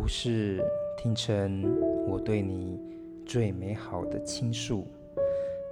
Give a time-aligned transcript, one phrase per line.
[0.00, 0.64] 故事
[0.96, 2.80] 听成我对你
[3.26, 4.86] 最美好的倾诉。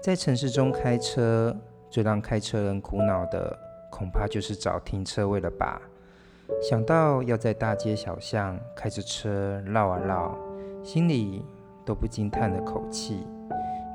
[0.03, 1.57] 在城市中开车，
[1.89, 3.57] 最让开车人苦恼的，
[3.89, 5.81] 恐怕就是找停车位了吧？
[6.61, 10.37] 想到要在大街小巷开着车绕啊绕，
[10.83, 11.45] 心里
[11.85, 13.25] 都不禁叹了口气。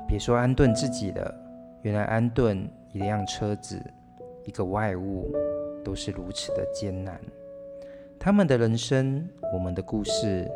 [0.08, 1.34] 别说安顿自己了，
[1.82, 3.78] 原来安顿一辆车子、
[4.46, 5.30] 一个外物，
[5.84, 7.20] 都是如此的艰难。
[8.24, 10.48] 他们的人生，我们的故事。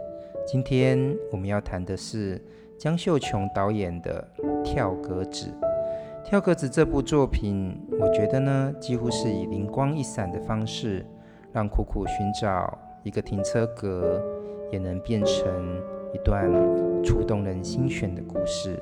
[0.47, 2.41] 今天我们要谈的是
[2.79, 4.25] 江秀琼导演的
[4.63, 5.49] 《跳格子》。
[6.25, 11.05] 《跳格子》这部作品，我觉得呢，几乎是以灵光一闪的方式，
[11.53, 14.23] 让苦苦寻找一个停车格，
[14.71, 15.83] 也能变成
[16.15, 16.49] 一段
[17.03, 18.79] 触动人心弦的故事。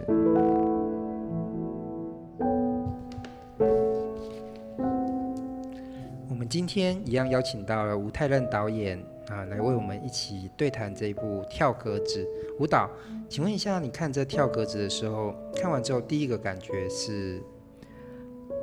[6.55, 12.25] 今天一样邀请到了吴泰任导演啊，来为我们一起对谈这一部《跳格子》。
[12.61, 12.89] 舞蹈，
[13.29, 17.43] 请问一下，你看这《跳格子》的时候，看完之后第一个感觉是？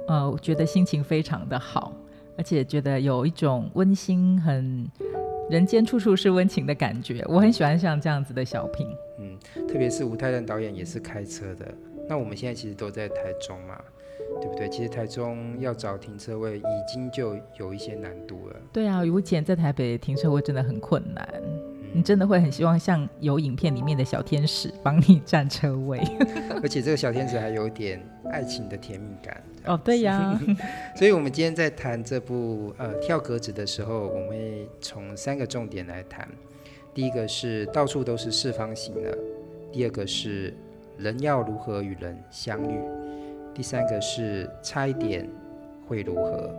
[0.07, 1.93] 呃，我觉得心情非常的好，
[2.37, 4.89] 而且觉得有一种温馨、很
[5.49, 7.21] 人间处处是温情的感觉。
[7.27, 8.87] 我很喜欢像这样子的小品。
[9.19, 11.67] 嗯，特别是吴泰任导演也是开车的。
[12.07, 13.77] 那我们现在其实都在台中嘛。
[14.41, 14.67] 对不对？
[14.67, 18.55] 其实台中要找停车位已经就有一些难度了。
[18.73, 25.99] 对啊，以前在台北停车位真的很困难，嗯、你真的会很希望像有影片里面的小天使帮你占车位。
[26.61, 29.43] 而且这个小天使还有点爱情的甜蜜感。
[29.65, 30.39] 哦，对呀。
[30.97, 36.27] 所以我们今天在谈这部呃跳格子的时候，我们会从三个重点来谈。
[36.93, 39.17] 第一个是到处都是四方形的，
[39.71, 40.53] 第二个是
[40.97, 42.79] 人要如何与人相遇。
[43.53, 45.29] 第三个是差一点
[45.87, 46.49] 会如何？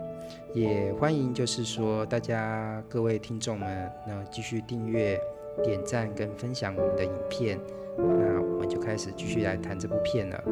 [0.55, 5.19] 也欢迎就是说大家各位听众们，那继续订阅、
[5.65, 7.59] 点赞跟分享我们的影片。
[7.99, 10.45] 那我们就开始继续来谈这部片了。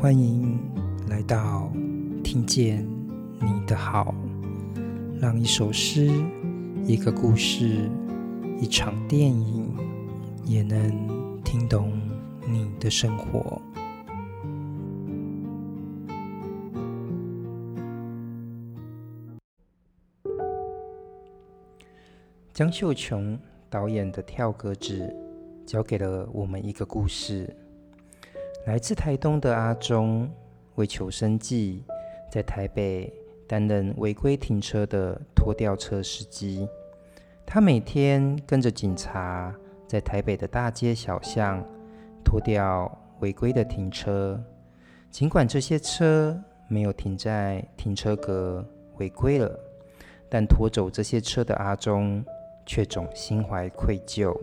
[0.00, 0.56] 欢迎
[1.08, 1.70] 来到
[2.22, 2.86] 听见
[3.66, 4.14] 的好。
[5.18, 6.10] 让一首诗、
[6.84, 7.90] 一个故事、
[8.60, 9.74] 一场电影，
[10.44, 11.90] 也能听懂
[12.46, 13.60] 你的生活。
[22.52, 23.38] 江秀琼
[23.70, 25.14] 导演的《跳格子》，
[25.66, 27.54] 教给了我们一个故事：
[28.66, 30.30] 来自台东的阿忠，
[30.74, 31.82] 为求生计，
[32.30, 33.10] 在台北。
[33.46, 36.68] 担任违规停车的拖吊车司机，
[37.44, 39.54] 他每天跟着警察
[39.86, 41.64] 在台北的大街小巷
[42.24, 42.90] 拖吊
[43.20, 44.42] 违规的停车。
[45.10, 48.66] 尽管这些车没有停在停车格
[48.98, 49.58] 违规了，
[50.28, 52.24] 但拖走这些车的阿忠
[52.66, 54.36] 却总心怀愧疚。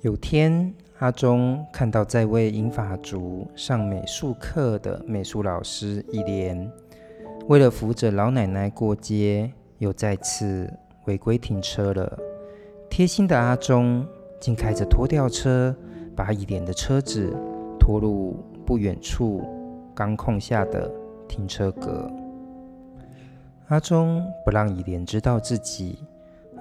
[0.00, 6.70] 有天，阿忠看到在为银发族上美术课的美术老师一莲。
[7.48, 10.72] 为了扶着老奶奶过街，又再次
[11.06, 12.18] 违规停车了。
[12.88, 14.06] 贴心的阿忠
[14.40, 15.74] 竟开着拖吊车，
[16.14, 17.34] 把以莲的车子
[17.78, 19.42] 拖入不远处
[19.94, 20.90] 刚空下的
[21.26, 22.10] 停车格。
[23.68, 25.98] 阿忠不让以莲知道自己，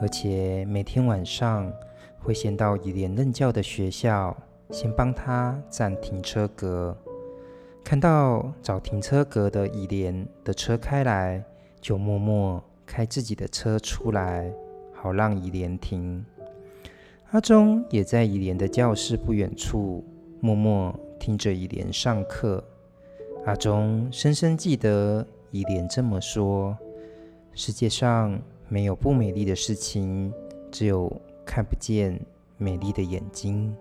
[0.02, 1.72] 而且每天晚上
[2.20, 4.36] 会先到以莲任教的学校，
[4.72, 6.98] 先帮他占停车格。
[7.84, 11.44] 看到找停车格的以莲的车开来，
[11.82, 14.50] 就默默开自己的车出来，
[14.94, 16.24] 好让以莲停。
[17.32, 20.04] 阿忠也在以莲的教室不远处
[20.40, 22.64] 默默听着以莲上课。
[23.46, 26.78] 阿忠深深记得以莲这么说
[27.54, 28.40] ：“世界上
[28.70, 30.32] 没有不美丽的事情，
[30.72, 31.12] 只有
[31.46, 32.18] 看不见
[32.58, 33.76] 美丽的眼睛。”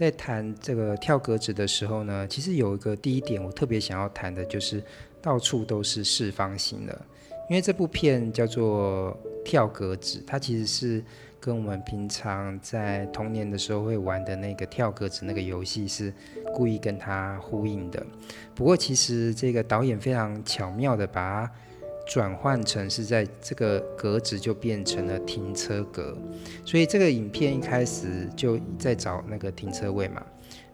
[0.00, 4.82] 在谈这个跳格子的时候呢，其实有一个第一点我特别想要谈的，就是
[5.20, 7.00] 到处都是四方形的。
[7.50, 9.14] 因为这部片叫做
[9.44, 11.04] 跳格子，它其实是
[11.38, 16.10] 跟我们平常在童年的时候会玩的那个跳格子那个游戏是
[16.54, 18.02] 故意跟它呼应的。
[18.54, 21.52] 不过其实这个导演非常巧妙的把它。
[22.10, 26.18] 转换成是在这个格子就变成了停车格，
[26.64, 30.20] 所以这个影片一开始就在找那个停车位嘛。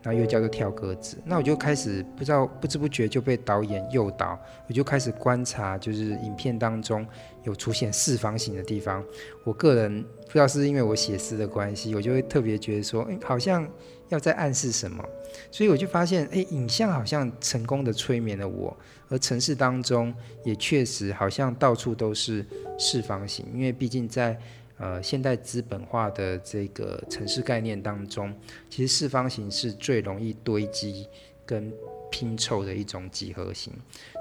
[0.02, 1.18] 然后又叫做跳格子。
[1.24, 4.38] 那我就开始不知道不知不觉就被导演诱导，
[4.68, 7.04] 我就开始观察，就是影片当中
[7.42, 9.04] 有出现四方形的地方。
[9.42, 13.68] 我个人不知道是因为我写诗的关系，我就会特别觉得说，哎，好像
[14.08, 15.04] 要在暗示什么。
[15.50, 18.74] 所以我就发现，哎，影像好像成功的催眠了我，
[19.08, 20.12] 而城市当中
[20.44, 22.44] 也确实好像到处都是
[22.78, 24.38] 四方形，因为毕竟在
[24.78, 28.34] 呃现代资本化的这个城市概念当中，
[28.70, 31.06] 其实四方形是最容易堆积
[31.44, 31.72] 跟
[32.10, 33.72] 拼凑的一种几何形，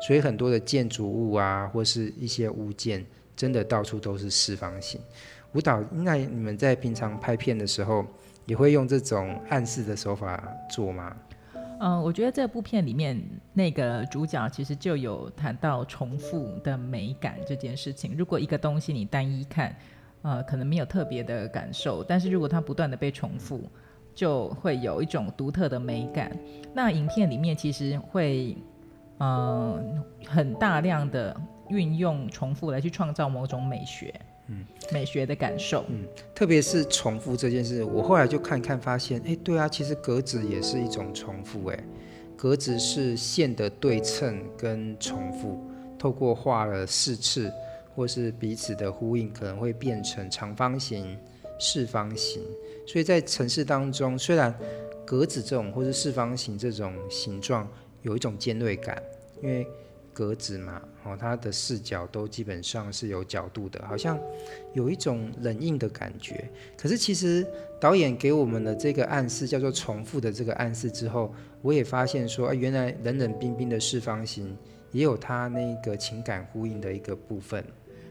[0.06, 3.06] 所以很多的建筑物啊，或是一些物件，
[3.36, 5.00] 真的到处都是四方形。
[5.54, 8.06] 舞蹈，那你们在平常拍片的时候，
[8.46, 11.16] 也会用这种暗示的手法做吗？
[11.80, 13.22] 嗯，我觉得这部片里面
[13.54, 18.16] 那个主角其实就有谈到重复的美感这件事情。
[18.18, 19.76] 如果一个东西你单一看，
[20.22, 23.70] 呃，可能没有特别的感受，但是如果它不断的被重复，
[24.14, 26.32] 就会有一种独特的美感。
[26.74, 28.56] 那影片里面其实会，
[29.20, 31.36] 嗯、很大量的
[31.68, 34.14] 运用重复来去创造某种美学。
[34.48, 41.84] 嗯，美学的感受，嗯，特别是重复这件事，我后来就看看发现，哎，对啊，其实格子也是一种重复，哎，
[42.36, 45.60] 格子是线的对称跟重复，
[45.98, 47.52] 透过画了四次
[47.96, 51.18] 或是彼此的呼应，可能会变成长方形、
[51.60, 52.44] 四方形。
[52.86, 54.54] 所以在城市当中，虽然
[55.04, 57.68] 格子这种或是四方形这种形状
[58.04, 59.02] 有一种尖锐感，
[59.42, 59.66] 因为
[60.14, 64.20] 格子嘛，哦，它的视角都基本上是有角度的，好像
[64.74, 66.50] 有一种冷硬的感觉。
[66.76, 67.46] 可是其实
[67.80, 71.32] 导演给我们的这个暗示叫做重复的这个暗示之后，
[71.62, 74.58] 我也发现说，啊原来冷冷冰冰的四方形
[74.92, 77.64] 也有它那个情感呼应的一个部分。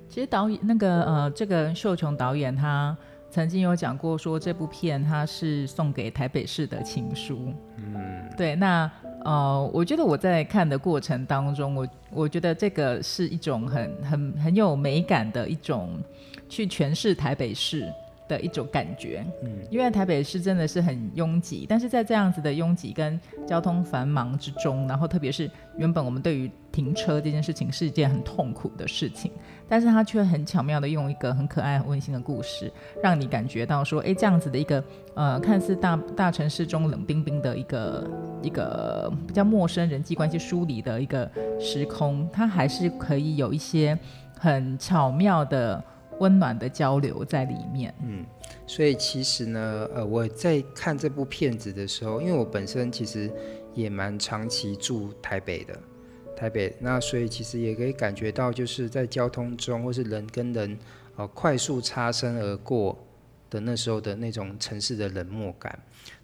[0.08, 2.96] 其实导演那个呃，这个秀琼导演他
[3.28, 7.52] 曾经有讲过说，这部片他是送给台北市的情书。
[7.78, 8.88] 嗯，对，那。
[9.24, 15.98] 呃，我觉得我在看的过程当中，我我觉得这个是一种很很很有美感的一种
[16.48, 17.90] 去诠释台北市
[18.26, 29.30] 的一种感觉，嗯，因为台北市真的是很拥挤，但是在这样子的拥挤跟交通繁忙之中，然后特别是原本我们对于停车这件事情是一件很痛苦的事情，
[29.68, 32.72] 但是他却很巧妙的用一个很可爱、很温馨的故事，
[33.02, 34.82] 让你感觉到说，哎，这样子的一个
[35.14, 38.10] 呃，看似大大城市中冷冰冰的一个
[38.42, 41.30] 一个比较陌生人际关系梳理的一个
[41.60, 43.98] 时空，它还是可以有一些
[44.38, 45.84] 很巧妙的。
[46.18, 47.94] 温暖的交流在里面。
[48.02, 48.24] 嗯，
[48.66, 53.30] 所以其实呢，呃，我在看这部片子的时候，因为我本身其实
[53.74, 55.78] 也蛮长期住台北的，
[56.36, 60.78] 台北，那所以其实也可以感觉到，就是在交通中或是人跟人
[61.16, 62.98] 呃快速擦身而过
[63.50, 65.78] 的那时候的那种城市的冷漠感。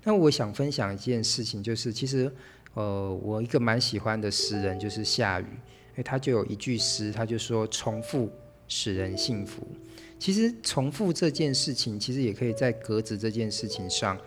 [0.04, 2.32] 那我想分享一件事情，就是其实
[2.74, 8.30] 呃，我一个蛮喜欢的诗人就是夏雨，因为他就有一句诗，他就说重复。
[8.70, 9.66] 使人幸福。
[10.18, 14.18] 其实重复这件事情，其实也可以在格子这件事情上，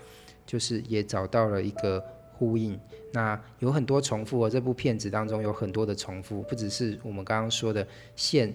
[0.46, 2.04] 就是也找到了一个
[2.34, 2.80] 呼应。
[3.12, 8.52] 那有很多重复哦，这部片子当中有很多的重复，不只是我们刚刚说的线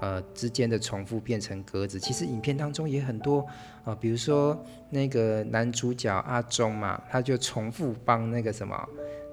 [0.00, 1.98] 呃之间的重复变成格子。
[1.98, 3.40] 其实影片当中也很多
[3.82, 4.56] 啊、呃，比如说
[4.90, 8.88] 那个男主角阿忠嘛，他就重复帮那个什么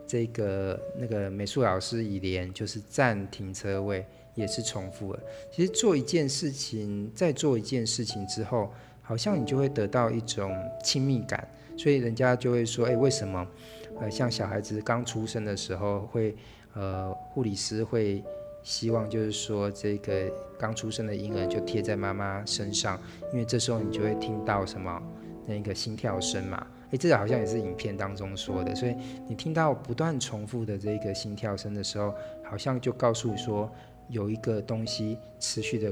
[0.07, 4.03] 这个那个美术老师以莲，就是占停车位。
[4.35, 5.19] 也是重复了。
[5.51, 8.71] 其实做一件事情，在做一件事情之后，
[9.01, 13.45] 好像你就会得到一种亲密感，所以人家就会说：“诶，为什么？
[13.99, 16.35] 呃，像小孩子刚出生的时候会，
[16.73, 18.23] 呃，护理师会
[18.63, 22.99] 希望就是说，这个刚出生的婴儿就贴在妈妈身上，
[23.31, 24.99] 因为这时候你就会听到什么
[25.45, 26.65] 那个心跳声嘛。
[26.89, 28.95] 诶，这个好像也是影片当中说的，所以
[29.27, 33.69] 你听到不断重复的这个心跳声的时候，好像就告诉说。”
[34.13, 35.91] 有一个东西持续的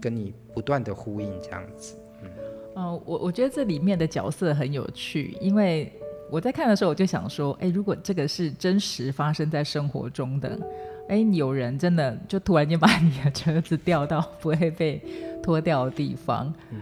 [0.00, 1.94] 跟你不断的呼应，这样子。
[2.22, 2.30] 嗯，
[2.74, 5.92] 呃，我我觉得这里面的角色很有趣，因为
[6.30, 10.58] 我在看的时候，我就想说，哎，如果这个是真实发生在生活中的，
[11.08, 15.02] 哎，有人真的就突然间把你的车子掉到不会被
[15.42, 16.78] 拖掉的地方， 嗯，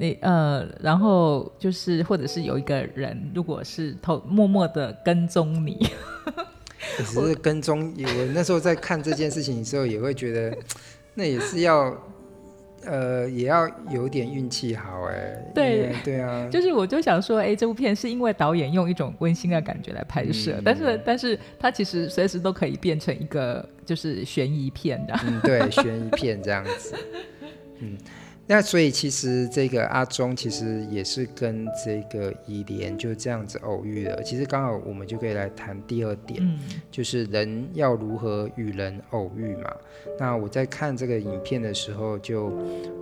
[0.00, 5.86] 你呃，然后就是或者是有一个人，如果是偷默默的跟踪你。
[7.02, 10.56] 只是跟踪，我那时候在看这件事情的时候，也会觉得，
[11.14, 11.96] 那也是要，
[12.84, 15.52] 呃，也要有点运气好哎。
[15.54, 25.18] 对对啊， 就是我就想说，哎，这部片是因为导演用一种温馨的感觉来拍摄，嗯、但是但是它其实随时都可以变成一个就是悬疑片的。
[25.24, 26.94] 嗯，对，悬疑片这样子。
[27.80, 27.96] 嗯，
[28.52, 34.20] 那所以其实这个阿忠其实也是跟这个伊莲就这样子偶遇了。
[34.24, 36.58] 其实刚好我们就可以来谈第二点，嗯、
[36.90, 39.72] 就是人要如何与人偶遇嘛。
[40.18, 42.58] 那我在看这个影片的时候就，就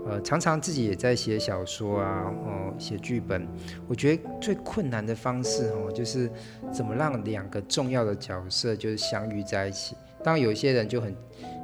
[0.06, 3.48] 呃常常自己也在写小说啊，哦写剧本。
[3.88, 6.30] 我觉得最困难的方式哦，就是
[6.70, 9.96] 怎么让两个重要的角色就是相遇在一起。
[10.22, 11.16] 当然有些人就很。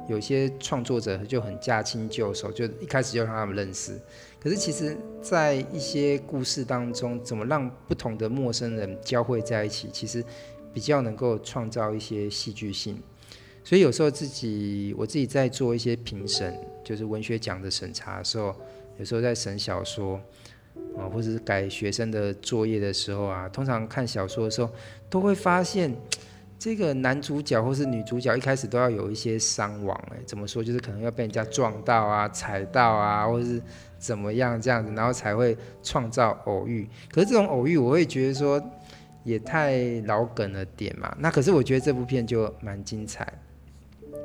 [0.07, 3.99] 有些创作者就很驾轻就熟，就一开始就让他们认识。
[4.39, 10.23] 可是其实，在一些故事当中，怎么让不同的陌生人交汇在一起，其实
[10.71, 13.01] 比较能够创造一些戏剧性。
[13.63, 18.55] 所以有时候自己，我自己在做一些评审，就是文学奖的审查的时候，
[18.99, 20.21] 有时候在审小说
[20.95, 24.69] 啊，或者是改学生的作业的时候啊，通常看小说的时候，
[25.09, 25.95] 都会发现。
[26.57, 30.63] 这个男主角或是女主角一开始都要有一些伤亡，哎，怎么说？
[30.63, 33.61] 就是可能要被人家撞到啊、踩到啊，或者是
[33.99, 36.87] 怎么样这样子，然后才会创造偶遇。
[37.11, 38.61] 可是这种偶遇，我会觉得说
[39.23, 41.15] 也太老梗了点嘛。
[41.19, 43.31] 那可是我觉得这部片就蛮精彩，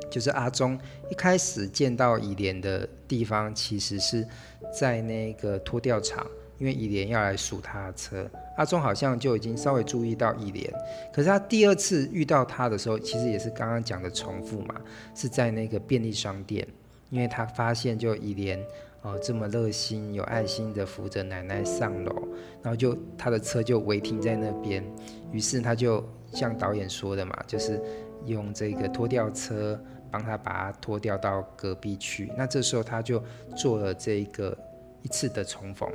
[0.09, 4.25] 就是阿忠一开始见到伊莲的地方，其实是
[4.73, 6.25] 在那个拖吊场。
[6.61, 10.71] 因为伊莲要来数他的车，阿忠好像就已经稍微注意到伊莲，
[11.11, 14.75] 可是他第二次遇到他的时候，其实也是刚刚讲的重复嘛，
[15.15, 16.67] 是在那个便利商店，
[17.09, 18.63] 因为他发现就伊莲
[19.01, 22.27] 哦这么热心有爱心的扶着奶奶上楼，
[22.61, 24.85] 然后就他的车就违停在那边，
[25.31, 27.81] 于是他就像导演说的嘛，就是
[28.27, 33.19] 用这个拖吊车帮他把他拖吊到隔壁去，那这时候他就
[33.57, 34.55] 做了这个
[35.01, 35.89] 一次的重逢。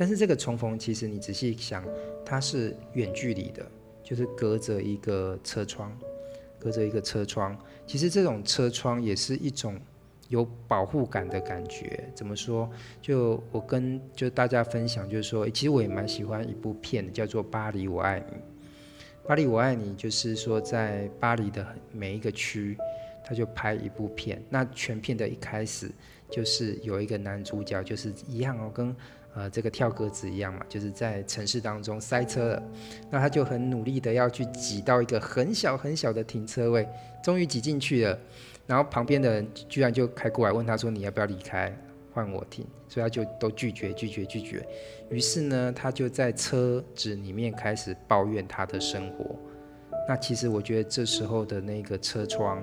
[0.00, 1.84] 但是这个重逢，其实你仔细想，
[2.24, 3.70] 它是远距离的，
[4.02, 5.94] 就是隔着一个车窗，
[6.58, 7.54] 隔着一个车窗。
[7.86, 9.78] 其实这种车窗也是一种
[10.28, 12.10] 有保护感的感觉。
[12.14, 12.70] 怎么说？
[13.02, 18.36] 就我跟就大家分享，就是说，其实我也蛮喜欢一部片，叫做《巴黎我爱你》。
[19.28, 22.74] 巴黎我爱你，就是说在巴黎的每一个区，
[23.22, 24.42] 他就拍一部片。
[24.48, 25.90] 那全片的一开始，
[26.30, 28.94] 就是有一个男主角，就是一样哦，跟。
[29.32, 32.62] 呃，这个跳格子一样嘛，就是在城市当中塞车了，
[33.12, 36.84] 那他就很努力的要去挤到一个很小很小的停车位，
[37.22, 38.18] 终于挤进去了，
[38.66, 41.72] 然后旁边的人居然就开过来问他说：“你要不要离开，
[42.12, 44.66] 换我停？”所以他就都拒绝拒绝拒绝。
[45.10, 49.38] 于是呢，他就在车子里面开始抱怨他的生活。
[50.08, 52.60] 那其实我觉得这时候的那个车窗，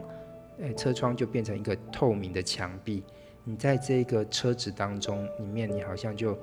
[0.61, 3.05] 哎，车窗就变成一个透明的墙壁。
[3.47, 6.37] 你在这个车子当中里面，你好像就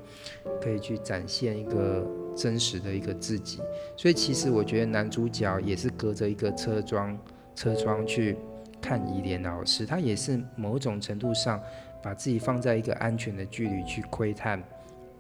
[0.63, 2.03] 可以去展现一个
[2.35, 3.61] 真实的一个自己。
[3.95, 7.19] 所以其实我觉得男主角也是隔着一个车窗，
[7.55, 8.39] 车窗去
[8.81, 11.63] 看伊莲老师，他也是某种程度上
[12.03, 14.63] 把自己放在一个安全的距离去窥探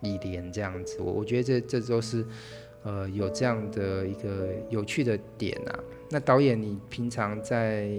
[0.00, 0.96] 伊莲这样子。
[1.00, 2.24] 我我觉得这这都是
[2.82, 5.78] 呃有这样的一个有趣的点啊。
[6.10, 7.90] 那导演，你平常在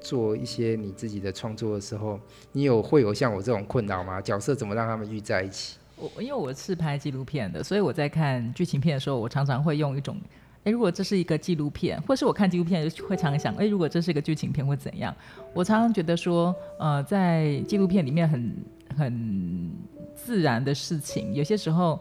[0.00, 2.18] 做一些你自己的创作的时候，
[2.52, 4.20] 你有会有像我这种困扰吗？
[4.20, 5.76] 角色怎么让他们遇在一起？
[5.96, 10.16] 我因为我是拍纪录片的，所以我在看剧情片的时候，我常常会用一种，
[10.64, 15.14] 诶，如果这是一个纪录片，或是我看纪录片就会常常想，诶，如果这是一个剧情片会怎样？
[15.52, 18.56] 我常常觉得说，呃，在纪录片里面很
[18.96, 19.70] 很
[20.14, 22.00] 自然的事情，有些时候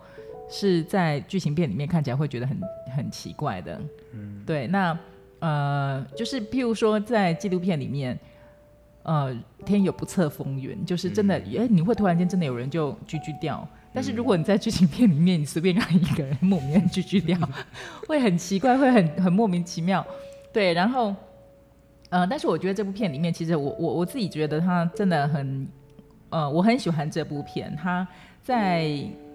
[0.49, 2.57] 是在剧情片里面看起来会觉得很
[2.95, 3.81] 很奇怪的。
[4.13, 4.97] 嗯，对，那。
[5.39, 8.19] 呃，就是譬如说，在纪录片里面，
[9.03, 9.33] 呃，
[9.65, 13.67] 天有不测风云，就是真的，哎、嗯，你会突然间真的有人就锯锯掉。
[13.93, 17.37] 但是如果你在剧情片里面，你随便让一个人莫名锯锯掉，
[18.07, 20.05] 会很奇怪，会很很莫名其妙。
[20.51, 21.15] 对，然后，
[22.09, 25.67] 呃，但是我觉得这部片里面，其实我我我自己觉得它真的很，
[26.29, 27.75] 呃，我很喜欢这部片。
[27.81, 28.07] 它
[28.43, 28.83] 在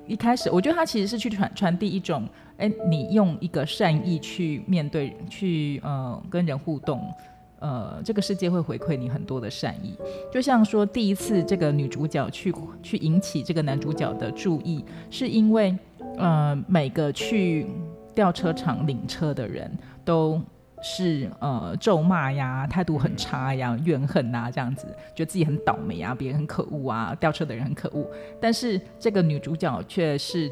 [0.07, 2.29] 一开始，我觉得他其实是去传传递一种。
[2.57, 7.13] 哎，你用一个善意去面对，去呃跟人互动，
[7.59, 9.97] 呃，这个世界会回馈你很多的善意。
[10.33, 15.77] 就像说，第一次这个女主角去去引起这个男主角的注意，是因为
[16.17, 17.67] 呃每个去
[18.15, 19.69] 吊车场领车的人
[20.05, 20.41] 都
[20.81, 28.09] 是呃咒骂呀，态度很差呀，怨恨呐这样子，觉得自己很倒霉啊，别人很可恶啊，吊车的人很可恶。
[28.41, 30.49] 但是这个女主角却是。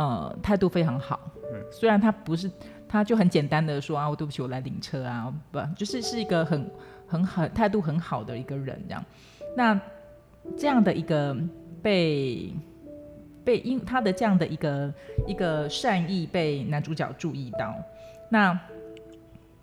[0.00, 1.20] 呃，态度非常好。
[1.52, 2.50] 嗯，虽然他不是，
[2.88, 6.70] 他就很简单的说啊，我对不起，我来领车啊，不，就是是一个很
[7.06, 9.04] 很好态度很好的一个人这样。
[9.54, 9.78] 那
[10.56, 11.36] 这样的一个
[11.82, 12.50] 被
[13.44, 14.94] 被因他的这样的一个
[15.26, 17.76] 一个善意被男主角注意到，
[18.30, 18.58] 那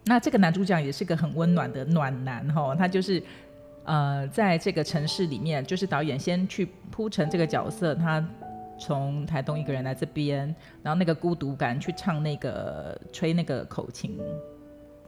[0.05, 3.23] 那这个男主角也是个很温暖的暖男哈，他就是。
[3.89, 8.21] 呃，在这个城市里面，就是导演先去铺成这个角色，他
[8.79, 10.53] 从台东一个人来这边，
[10.83, 14.17] 然后那个孤独感去唱那个吹那个口琴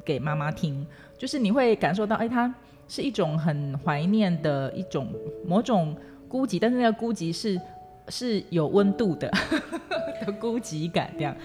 [0.03, 0.85] 给妈妈听，
[1.17, 2.53] 就是你会感受到，哎，他
[2.87, 5.07] 是一种很怀念的一种
[5.45, 5.95] 某种
[6.27, 7.59] 孤寂，但是那个孤寂是
[8.09, 9.31] 是有温度的
[10.25, 11.35] 的孤寂感，这样。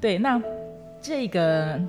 [0.00, 0.42] 对，那
[1.00, 1.80] 这个。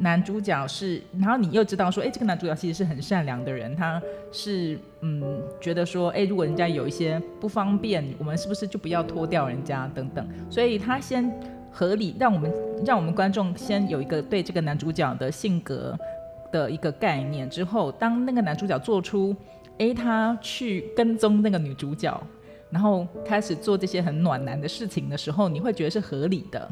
[0.00, 4.02] 男主角是，然后你又知道说，哎，这个男主角其实是很善良的人，他
[4.32, 11.32] 是嗯，觉得说，哎，如果人家有一些不方便，我们是不是就不要拖掉人家等等，所以他先
[11.70, 12.52] 合理让我们
[12.84, 15.96] 让我们观众先有一个对这个男主角的性格
[16.50, 19.36] 的一个概念，之后当那个男主角做出，
[19.78, 22.20] 哎，他去跟踪那个女主角，
[22.70, 26.68] 然后开始做这些很暖男的事情的时候，你会觉得是合理的。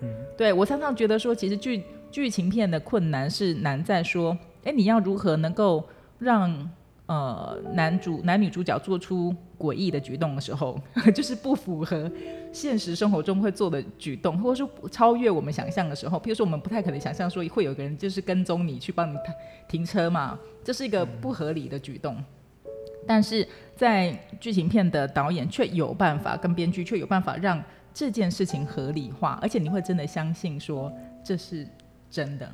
[0.00, 0.08] 嗯，
[0.38, 1.82] 对，我常常觉得说，其实剧。
[2.16, 5.86] 剧情片的困难是难在说，哎，你要如何能够
[6.18, 6.70] 让
[7.04, 10.80] 呃男主男女主角做出诡异的举动的时候，
[11.14, 12.10] 就是不符合
[12.50, 19.18] 现实生活中会做的举动，或者说超越我们想象的时候，譬如说我们不太可能想象说会有个人就是跟踪你去帮你
[19.68, 22.16] 停车嘛，这是一个不合理的举动。
[23.06, 23.46] 但是
[23.76, 30.90] 在剧情片的导演却有办法，跟编剧却有办法让这件事情合理化，而且你会真的相信说
[31.22, 31.68] 这是。
[32.16, 32.50] 真的，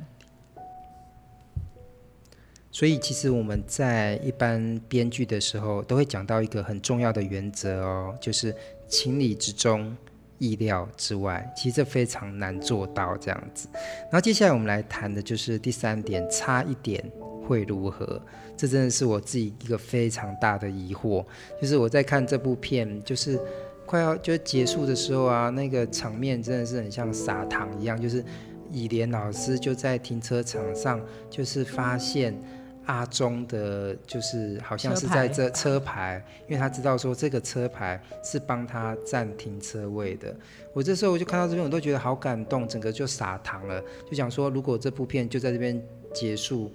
[2.73, 8.53] 所以其实我们在一般编剧的时候，都会讲到一个很重要的原则哦，就是
[8.89, 9.97] 情理之中，
[10.39, 11.49] 意料之外。
[11.57, 13.69] 其实这非常难做到这样子。
[14.11, 17.01] 然后接下来我们来谈的就是第三点，差一点
[17.47, 18.21] 会如何？
[18.57, 21.25] 这真的是我自己一个非常大的疑惑。
[21.61, 23.39] 就是我在看这部片，就是
[23.87, 28.25] 快要就结束的时候啊，那个场面真的是很像撒糖一样，就是。
[28.73, 32.35] 以莲老师就在停车场上，就是发现
[32.87, 40.35] 阿忠的，就是好像是在这车牌，因为他知道说这个车牌是帮他占停车位的。
[40.73, 45.81] 我这时候我就看到这边，我都觉得好感动，整个就撒糖了，就想说如果这部片就在这边
[46.15, 46.73] 结束，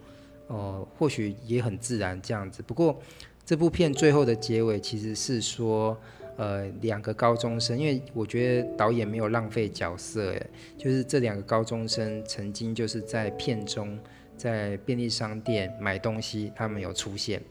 [0.48, 2.62] 呃，或许也很自然这样子。
[2.62, 2.98] 不过
[3.46, 5.98] 这部片最后的结尾其实是说。
[6.38, 14.00] 呃，两个高中生，因为我觉得导演没有浪费角色，哎，就是这两个高中生曾经就是在片中
[14.38, 17.42] 在便利商店买东西，他们有出现，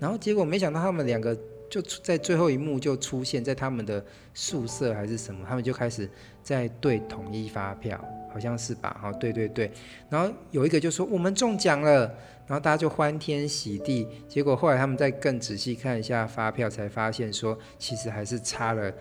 [0.00, 1.38] 然后结果没想到他们两个
[1.70, 6.10] 就在最后一幕就出现在他们的宿舍还是什么，他们就开始
[6.42, 8.98] 在对统一发票，好像是吧？
[9.00, 9.70] 好，对对对，
[10.10, 12.12] 然后有一个就说我们中奖了。
[12.52, 18.92] 然后大家就欢天喜地，结果后来他们再更仔细看一下发票，才发现说其实还是差了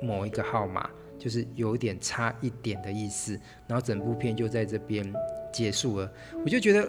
[0.00, 0.88] 某一个号码，
[1.18, 3.32] 就是有点差一点的意思。
[3.66, 5.12] 然后整部片就在这边
[5.52, 6.08] 结束了。
[6.44, 6.88] 我就觉得，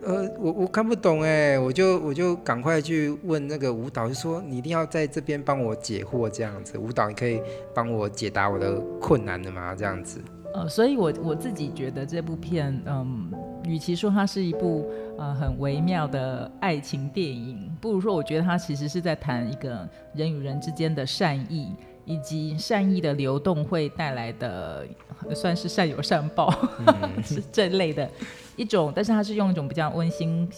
[0.00, 6.78] 呃，我我看不懂哎，我就我就赶快去问那个舞蹈，就说你一定要在这边帮我解惑这样子。
[6.78, 7.38] 舞蹈，你可以
[7.74, 9.74] 帮我解答我的困难的吗？
[9.76, 10.22] 这样子。
[10.54, 13.30] 呃，所以我我自己觉得这部片，嗯，
[13.64, 24.86] 与其说它是一部呃很微妙的爱情电影，不如说我觉得它其实是在谈一个人与人之间的善意，以及善意的流动会带来的
[25.34, 28.10] 算是善有善报，嗯、 是这类的
[28.56, 30.48] 一种，但是它是用一种比较温馨、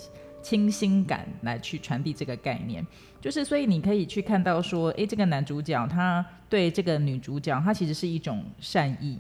[0.41, 2.87] 清新感来去传递这个概念，
[3.21, 9.19] 就是所以你可以去看到说，哎，这个男主角他对这个女主角，他其实是一种善意。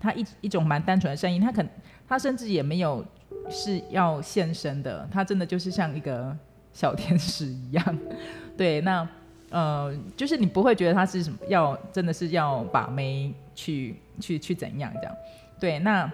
[0.00, 1.64] 他一一种蛮单纯的善意，他可
[2.12, 3.02] 他甚至也没有
[3.48, 6.36] 是要献身的，他真的就是像一个
[6.70, 7.98] 小天使一样。
[8.54, 9.08] 对，那
[9.48, 15.16] 呃，就是你不会觉得他是什么要真的是要把妹去去去怎样这样。
[15.58, 16.12] 对，那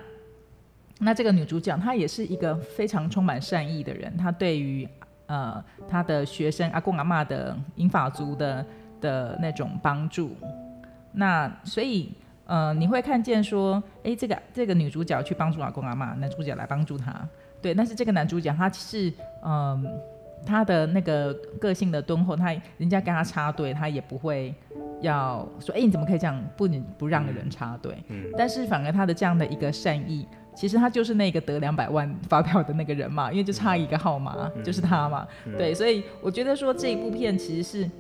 [1.00, 4.88] 那这个女主角她也是一个非常充满善意的人，她对于
[5.26, 8.64] 呃她的学生阿公阿嬷的英法族的
[9.00, 10.37] 的那种帮助，
[11.11, 12.12] 那所以。
[12.48, 17.14] 呃，你会看见说，哎，这个这个女主角去帮助阿公阿妈，男主角来帮助她，
[17.61, 17.74] 对。
[17.74, 19.12] 但是这个男主角他是，
[19.44, 19.78] 嗯、呃，
[20.46, 24.54] 他的那个个性的敦厚，他人家跟他插队，他也不会
[25.02, 27.94] 要说，哎，你怎么可以这样不不让人插队？
[28.08, 28.24] 嗯。
[28.38, 35.28] 但是反而他的这样的一个善意，其实他就是那个得两百万发票的那个人嘛，因为就差一个号码，嗯、就是他嘛。
[35.44, 37.90] 嗯、对，所以我觉得说这一部片其实是。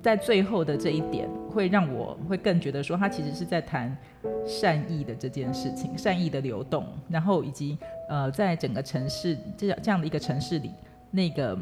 [0.00, 3.98] 在最后的这一点，会让我会更觉得说，他其实是在谈
[4.46, 7.76] 善意的这件事情，善意的流动，然后以及
[8.08, 10.70] 呃，在整个城市这这样的一个城市里，
[11.10, 11.58] 那个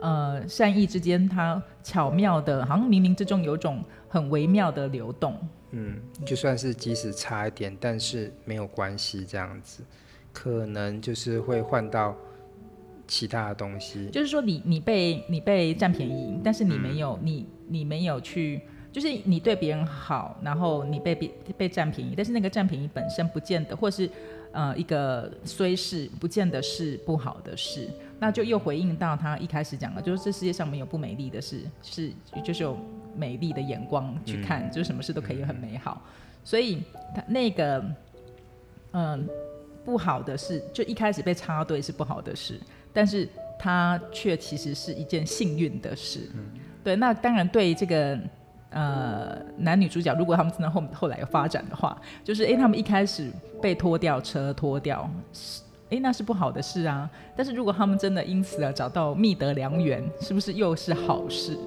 [0.00, 5.38] 呃善意之间，它巧妙的，好像冥冥之中有种很微妙的流动。
[5.70, 9.84] 嗯，就算是即使差一点，但是没有关系，这样子，
[10.32, 12.16] 可能就是会换到
[13.06, 14.08] 其他的东西。
[14.10, 18.60] 就是说你，你你被你被占便宜，但是你没有、嗯、你你没有去，
[18.92, 24.10] 就是你对别人好，然后你被别被占便宜，但是那个占便宜本身不见得，或是
[24.52, 27.88] 呃一个虽是不见得是不好的事，
[28.18, 32.12] 那就又回应到他一开始讲的，就是这世界上没有不美丽的事， 是
[32.44, 32.76] 就是有
[33.16, 36.02] 美丽的眼光去看，嗯、就是什么事都可以很美好，
[36.44, 36.82] 所以
[37.14, 37.78] 他那个
[38.92, 39.18] 嗯。
[39.18, 39.18] 呃
[39.86, 42.58] 不好的事，就一开始被插队是不好的事，
[42.96, 43.28] 但是
[43.58, 46.30] 它却其实是一件幸运的事。
[46.34, 46.40] 嗯、
[46.82, 48.18] 对，那当然对这个
[48.70, 53.30] 呃男女主角，如果他们真的后后来有发展的话，就是哎，他们一开始
[53.60, 57.10] 被拖掉车拖掉是，哎，那是不好的事啊。
[57.36, 61.58] 但是如果他们真的因此而找到觅得良缘，是不是又是好事？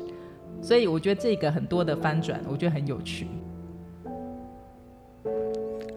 [0.63, 3.27] 所以我觉得这个很多的翻转，我觉得很有趣。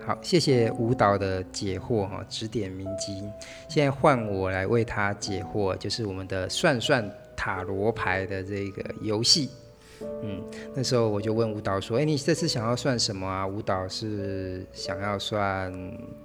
[0.04, 3.32] 好，谢谢舞蹈的解惑哈，指点迷津。
[3.68, 9.48] 现在换我来为他解惑，就是我们的算算塔罗牌的这个游戏。
[10.22, 10.42] 嗯，
[10.74, 15.72] 那时候我就问舞蹈说：“哎，你这次想要算什么啊？”舞蹈是想要算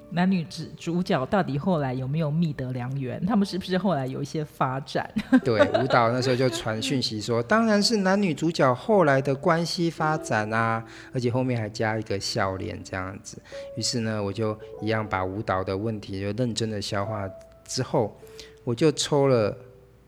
[0.09, 3.23] 男女主主角到底后来有没有觅得良缘？
[3.25, 5.09] 他们是不是后来有一些发展？
[5.43, 13.41] 对，舞蹈那时候就传讯息说：“当然是男女主角后来的关系发展啊，而且后面还加一个笑脸这样子。”
[13.75, 17.27] 于是呢，我就一样把舞蹈的问题就认真的消化
[17.65, 18.15] 之后，
[18.63, 19.57] 我就抽了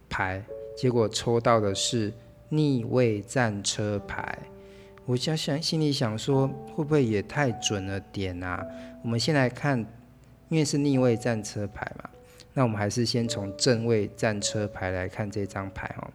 [0.08, 0.43] 牌，
[0.77, 2.13] 结果抽到的是。
[2.50, 4.38] 逆位战车牌，
[5.06, 8.66] 我想想，心里想说，会不会也太准了点啊？
[9.04, 9.80] 我们先来看，
[10.50, 12.10] 因为是逆位战车牌嘛，
[12.54, 16.10] 那我们还是先从正位战车牌来看这张牌哦。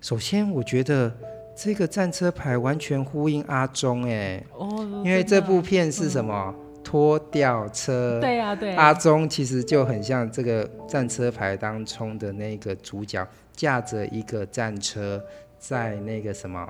[0.00, 1.12] 首先，我觉得
[1.56, 6.54] 这个战车牌完全呼应阿忠哎，哦，因为这部片是什么？
[6.82, 8.18] 拖吊车。
[8.20, 8.74] 对呀，对。
[8.74, 15.22] 阿忠其实就很像这个战车牌当中的那个主角，驾着一个战车。
[15.60, 16.66] 在那个什么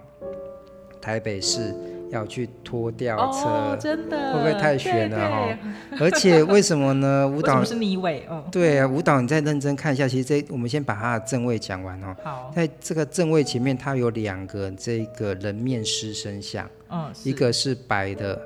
[1.01, 1.75] 台北市
[2.11, 5.59] 要去拖吊车，哦，真的会不会太悬了哈？
[6.01, 7.27] 而且为什么呢？
[7.33, 8.45] 舞蹈是逆位哦。
[8.51, 12.15] 对啊，舞蹈你再认真看一下，其实这我们先把它的正位讲完哦。
[12.23, 18.39] 好，在这个正位前面，它有两个这个人面狮身像，嗯，一个是白的，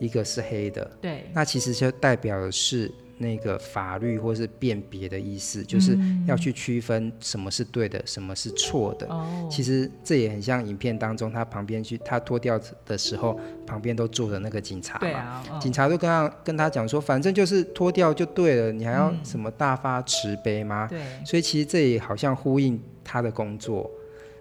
[0.00, 0.90] 一个是黑的。
[1.00, 2.90] 对，那其实就代表的是。
[3.18, 5.96] 那个法律或是辨别的意思，就是
[6.26, 9.06] 要去区分什么是对的，什么是错的。
[9.06, 15.00] 哦，其实这也很像影片当中，他旁边去他脱掉的时候，旁边都坐着那个警察嘛。
[15.00, 20.88] 对啊，哦，警察都跟他跟他讲说，反正就是脱掉就对了，你还要什么大发慈悲吗？
[20.88, 21.00] 对。
[21.24, 23.88] 所以其实这也好像呼应他的工作。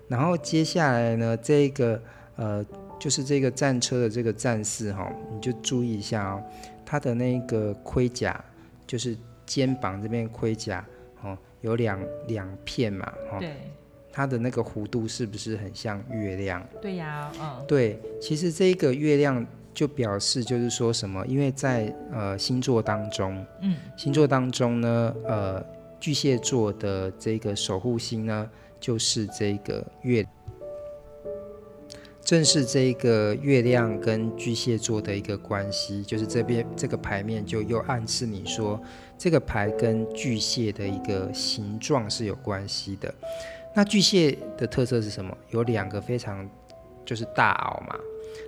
[0.07, 2.01] 然后接下来呢，这个
[2.35, 2.65] 呃，
[2.99, 6.43] 就是这个战车的这个战士哈，你就注意一下哦，
[6.83, 8.43] 他的那个盔甲。
[8.85, 10.85] 就是肩膀这边盔甲，
[11.21, 13.55] 哦，有两两片嘛，哦，对，
[14.11, 16.65] 它的那个弧度是不是很像月亮？
[16.81, 21.25] 对呀，嗯，对，其实这个月亮就表示就是说什么？
[21.25, 25.65] 因为在呃星座当中，嗯，星座当中呢，呃，
[25.99, 30.25] 巨蟹座的这个守护星呢，就是这个月。
[32.25, 38.81] 正是这个月亮跟巨蟹座的一个关系，就是这边这个牌面就又暗示你说，
[39.17, 43.13] 这个牌跟巨蟹的一个形状是有关系的。
[43.75, 45.37] 那巨蟹的特色是什么？
[45.49, 46.49] 有两个非常
[47.05, 47.99] 就是大螯嘛。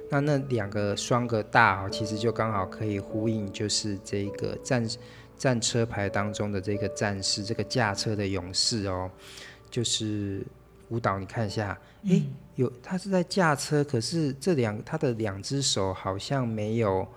[0.09, 4.87] 那那两个双个大螯其实就刚好可以呼应，就是这个战
[5.37, 9.11] 战车牌当中的这个战士，这个驾车的勇士哦，
[9.69, 10.41] 就是。
[10.89, 12.23] 舞蹈，你看一下，诶、欸，
[12.55, 17.07] 有他是在驾车，可是这两他的两只手好像没有，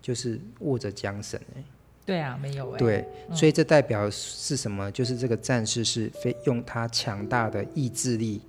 [0.00, 1.64] 就是握着缰绳，哎，
[2.06, 4.90] 对啊，没有，哎，对，所以这代表是什么？
[4.92, 8.40] 就是这个战士是非用他强大的意志力，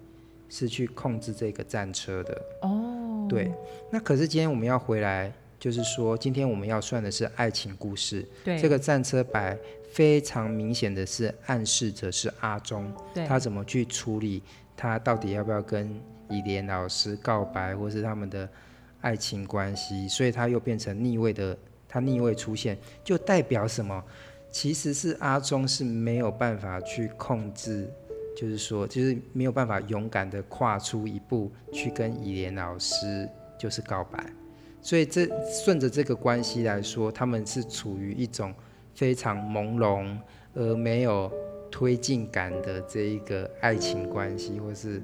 [0.50, 2.42] 是去控制这个战车的。
[2.62, 3.52] 哦，对，
[3.92, 9.58] 那可是今天我们要回来，就是说今天我们要算的是爱情故事，对，这个战车牌。
[9.96, 12.92] 非常明显的是暗示着是阿忠，
[13.30, 14.44] 他怎么去处理
[14.76, 15.90] 他到底要不要跟
[16.30, 18.50] 伊莲老师告白，或是他们的
[19.00, 24.04] 爱情关系，所以他又变成逆位的，他逆位出现就代表什么？
[24.52, 27.90] 其实是阿忠是没有办法去控制，
[28.36, 34.22] 就是说，就是没有办法勇敢的跨出一步去跟伊莲老师就是告白，
[34.82, 35.26] 所以这
[35.64, 38.54] 顺着这个关系来说，他们是处于一种。
[38.96, 40.18] 非常朦胧
[40.54, 41.32] 而没有
[41.70, 45.04] 推进感的这一个爱情关系，或是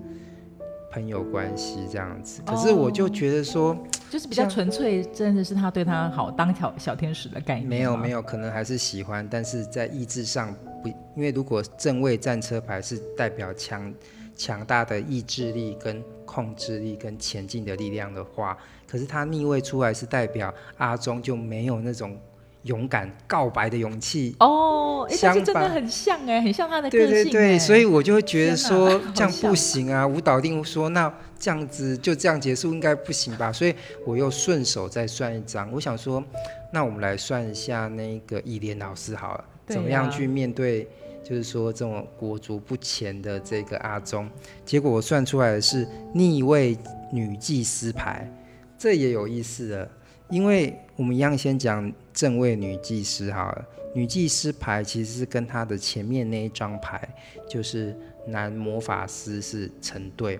[0.89, 2.41] 朋友关系这样子。
[2.45, 3.77] 可是我就觉得说，哦、
[4.09, 7.67] 就是比较纯粹，真的是他对他好，当小小天使的概念。
[7.67, 13.93] 没有没有，可能还是喜欢，但是在意志上不，因为如果正位战车牌是代表强
[14.35, 22.17] 强大的意志力跟控制力跟前进的力量的话，可是他逆位出来是代表阿忠就没有那种。
[22.63, 27.09] 勇敢告白的勇气哦，哎、欸，但是真的很像哎，很像他的个性。
[27.09, 30.05] 对对对，所以我就会觉得说这样不行啊。
[30.05, 33.51] 舞蹈定说那这样子就这样结束应该不行吧？
[33.51, 33.73] 所以
[34.05, 35.71] 我又顺手再算一张。
[35.71, 36.23] 我想说，
[36.71, 40.87] 那我们来算一下那个伊莲老师好了，怎么样去面对，
[41.23, 44.29] 就是说这种裹足不前的这个阿忠。
[44.63, 46.77] 结果我算出来的是逆位
[47.11, 48.31] 女祭司牌，
[48.77, 49.89] 这也有意思了。
[50.31, 57.07] 因为我们一样先讲正位女祭司好了，女祭司牌其实是跟她的前面那一张牌，
[57.49, 60.39] 就是男魔法师是成对。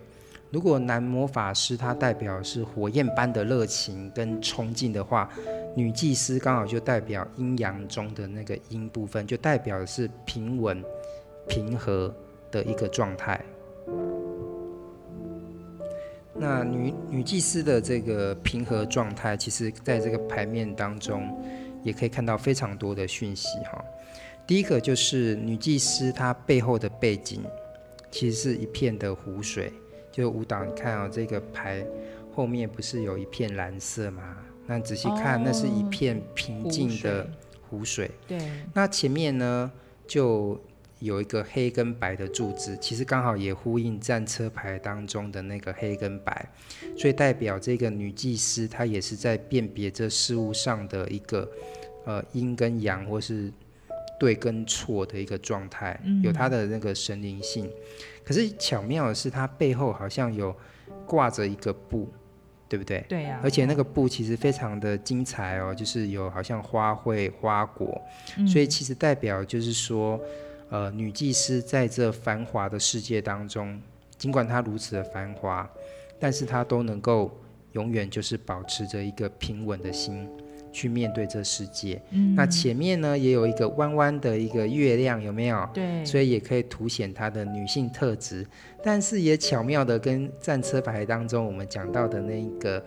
[0.50, 5.30] 如果男魔法师他代表是火焰般的热情跟冲劲的话，
[5.76, 10.84] 女祭司刚好就代表阴阳中的那个阴部分，就代表的是平稳、
[11.48, 12.14] 平和
[12.50, 13.40] 的一个状态。
[16.42, 21.40] 那女女祭司的这个平和状态，其实在这个牌面当中，
[21.84, 23.80] 也可以看到非常多的讯息哈。
[24.48, 27.44] 第一个就是女祭司她背后的背景，
[28.10, 29.72] 其实是一片的湖水，
[30.12, 31.86] 就舞蹈你看啊、喔，这个牌
[32.34, 34.36] 后面不是有一片蓝色吗？
[34.66, 37.30] 那仔细看，那是一片平静的
[37.70, 38.10] 湖水。
[38.28, 38.40] 对。
[38.74, 39.72] 那前面呢，
[40.08, 40.60] 就。
[41.02, 46.48] 有一个黑跟白的柱子，其实刚好也呼应战车牌当中的那个黑跟白，
[46.96, 51.50] 所以代表这个女祭司她也是在辨别这事物上的一个
[52.06, 53.52] 呃阴跟阳或是
[54.20, 57.68] 对跟错的一个状态，有她的那个神灵性。
[58.24, 60.56] 可是巧妙的是，她背后好像有
[61.08, 62.08] 挂着一个布，
[62.70, 63.04] 对不对？
[63.10, 63.40] 对呀。
[63.44, 68.00] 而且那个布其实非常的精彩哦，就是有好像花卉、花果，
[68.48, 70.22] 所以其实代表就是说。
[70.72, 73.78] 呃，女祭司在这繁华的世界当中，
[74.18, 75.70] 尽管她如此的繁华，
[76.18, 77.30] 但是她都能够
[77.74, 80.26] 永远就是保持着一个平稳的心
[80.72, 82.02] 去面对这世界。
[82.12, 82.34] 嗯。
[82.36, 85.70] 那前面呢，也有一个弯弯的一个月亮，有没有？
[85.74, 86.06] 对。
[86.06, 88.48] 所以也可以凸显她的女性特质，
[88.82, 92.82] 但是也巧妙的跟战车牌当中我们讲到的那一个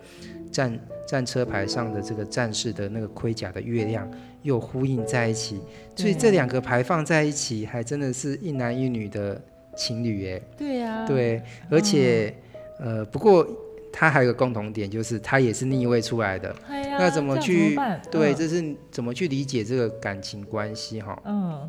[0.51, 4.09] 战战车牌上的这个战士的那个盔甲的月亮。
[4.45, 5.59] 又呼应在一起，
[5.95, 9.41] 所以这两个牌放在一起，还真的是一男一女的
[9.75, 10.41] 情侣耶。
[10.55, 12.31] 对呀、啊，对，而且、
[12.79, 13.45] 嗯，呃，不过
[13.91, 16.49] 他还有个共同点，就是他也是逆位出来的。
[16.67, 17.75] 啊、那怎么去
[18.11, 21.01] 对、嗯，这是怎么去理解这个感情关系？
[21.01, 21.67] 哈，嗯，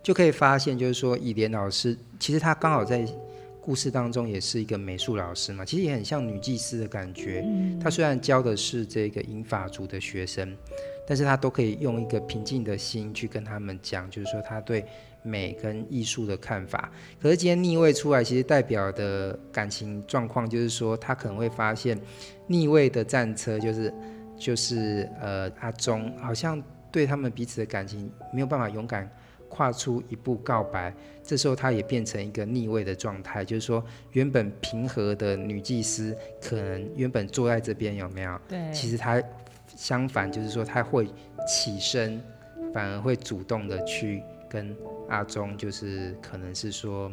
[0.00, 3.04] 就可以发现，就是说，以莲老师其实他刚好在
[3.60, 7.42] 故事当中也是一个美术老师嘛，其实也很像女祭司的感觉。
[7.44, 10.56] 嗯，他虽然教的是这个银发族的学生。
[11.06, 14.84] 但是他都可以用一个平静的心去跟他们讲，就是说他对
[15.22, 16.90] 美跟艺术的看法。
[17.20, 21.96] 可是今天逆位出来，其实代表的感情状况就是说，他可能会发现
[22.46, 23.94] 逆位的战车就是
[24.36, 29.08] 就是呃阿忠好像对他们彼此的感情没有办法勇敢
[29.48, 30.92] 跨出一步告白。
[31.24, 38.40] 这时候他也变成一个逆位的状态，就是说原本平和的女祭司可能原本坐在这边有没有？
[38.48, 39.22] 对，其实他。
[39.76, 41.08] 相反，就是说他会
[41.46, 42.20] 起身，
[42.74, 44.74] 反而会主动的去跟
[45.08, 47.12] 阿忠，就是可能是说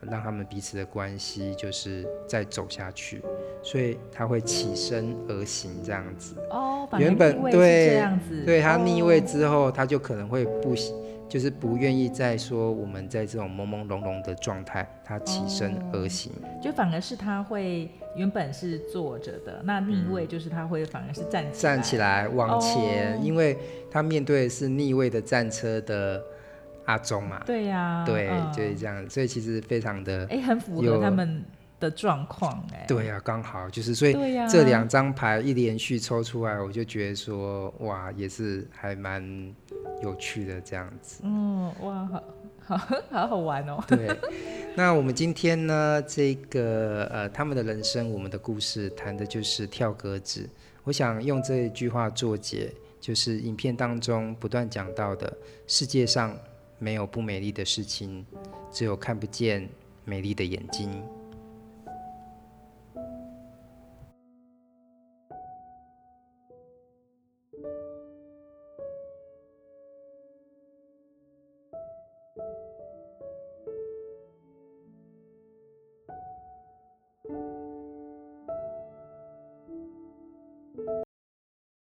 [0.00, 3.22] 让他们彼此的关系就是再走下去，
[3.62, 6.34] 所以他会起身而行这样子。
[6.50, 8.04] 哦，原本对，
[8.44, 10.74] 对他逆位之后，他就可能会不。
[11.28, 23.58] 就是不愿意再说我们在这种朦朦胧胧的状态，他起身而行，哦，就反而是他会原本是坐着的，那逆位就是他会反而是站起来站起来往前，哦，因为
[23.90, 26.22] 他面对的是逆位的战车的
[26.84, 27.42] 阿忠嘛。
[27.46, 31.44] 对呀，啊，对，嗯，就是这样，所以其实非常的哎，很符合他们
[31.80, 32.84] 的状况哎。
[32.86, 34.12] 对呀，啊，刚好就是所以
[34.48, 39.54] 这两张牌一连续抽出来，我就觉得说哇，也是还蛮。
[40.02, 42.08] 有趣的这样子，嗯，哇，
[42.58, 43.78] 好好好好玩哦。
[43.86, 44.08] 对，
[44.74, 50.48] 那我们今天呢，这个呃，他们的人生，我们的故事，谈的就是跳格子。
[50.84, 55.30] 我想用这一句话作结，就是影片当中不断讲到的：
[55.66, 56.34] 世界上
[56.78, 58.24] 没有不美丽的事情，
[58.72, 59.68] 只有看不见
[60.06, 60.90] 美丽的眼睛。